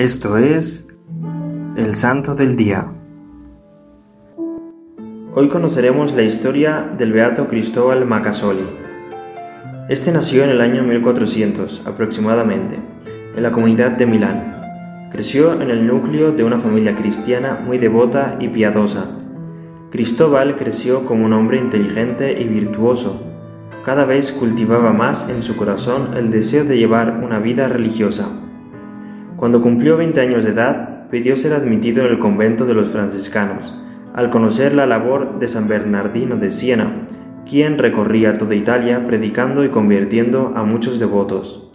[0.00, 0.88] Esto es
[1.76, 2.90] el Santo del Día.
[5.34, 8.64] Hoy conoceremos la historia del beato Cristóbal Macasoli.
[9.90, 12.78] Este nació en el año 1400 aproximadamente,
[13.36, 15.10] en la comunidad de Milán.
[15.12, 19.18] Creció en el núcleo de una familia cristiana muy devota y piadosa.
[19.90, 23.22] Cristóbal creció como un hombre inteligente y virtuoso.
[23.84, 28.46] Cada vez cultivaba más en su corazón el deseo de llevar una vida religiosa
[29.40, 33.74] cuando cumplió 20 años de edad, pidió ser admitido en el convento de los franciscanos,
[34.12, 36.92] al conocer la labor de San Bernardino de Siena,
[37.48, 41.72] quien recorría toda Italia predicando y convirtiendo a muchos devotos.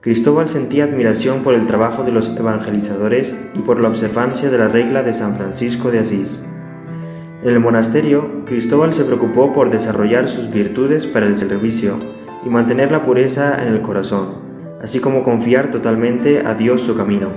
[0.00, 4.68] Cristóbal sentía admiración por el trabajo de los evangelizadores y por la observancia de la
[4.68, 6.46] regla de San Francisco de Asís.
[7.42, 11.98] En el monasterio, Cristóbal se preocupó por desarrollar sus virtudes para el servicio
[12.46, 14.41] y mantener la pureza en el corazón
[14.82, 17.28] así como confiar totalmente a Dios su camino.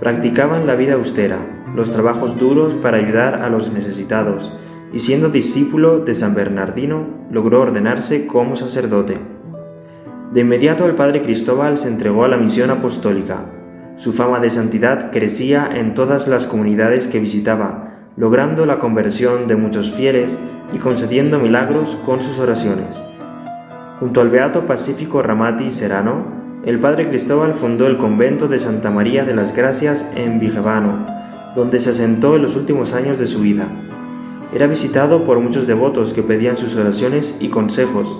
[0.00, 1.38] Practicaban la vida austera,
[1.74, 4.56] los trabajos duros para ayudar a los necesitados,
[4.92, 9.16] y siendo discípulo de San Bernardino, logró ordenarse como sacerdote.
[10.32, 13.46] De inmediato el padre Cristóbal se entregó a la misión apostólica.
[13.96, 19.56] Su fama de santidad crecía en todas las comunidades que visitaba, logrando la conversión de
[19.56, 20.38] muchos fieles
[20.72, 22.96] y concediendo milagros con sus oraciones.
[23.98, 26.37] Junto al beato Pacífico Ramati Serano,
[26.68, 31.06] el padre Cristóbal fundó el convento de Santa María de las Gracias en Vigevano,
[31.56, 33.70] donde se asentó en los últimos años de su vida.
[34.52, 38.14] Era visitado por muchos devotos que pedían sus oraciones y consejos.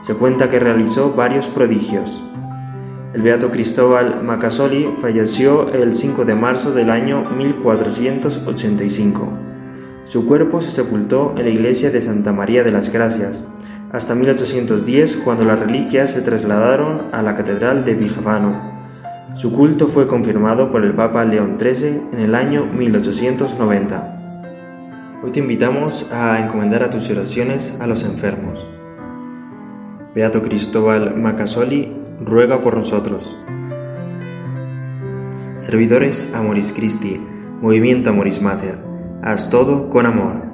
[0.00, 2.24] Se cuenta que realizó varios prodigios.
[3.12, 9.28] El beato Cristóbal Macasoli falleció el 5 de marzo del año 1485.
[10.06, 13.46] Su cuerpo se sepultó en la iglesia de Santa María de las Gracias,
[13.92, 18.70] hasta 1810 cuando las reliquias se trasladaron a la Catedral de Vigevano.
[19.34, 24.16] Su culto fue confirmado por el Papa León XIII en el año 1890.
[25.22, 28.68] Hoy te invitamos a encomendar a tus oraciones a los enfermos.
[30.14, 33.38] Beato Cristóbal Macasoli, ruega por nosotros.
[35.58, 37.20] Servidores Amoris Christi,
[37.60, 38.78] Movimiento Amoris Mater,
[39.22, 40.49] haz todo con amor.